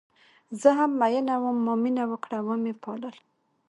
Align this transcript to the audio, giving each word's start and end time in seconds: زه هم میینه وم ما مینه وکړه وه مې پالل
زه 0.61 0.69
هم 0.77 0.91
میینه 1.01 1.35
وم 1.41 1.57
ما 1.65 1.73
مینه 1.83 2.03
وکړه 2.11 2.37
وه 2.47 2.55
مې 2.63 2.73
پالل 2.83 3.15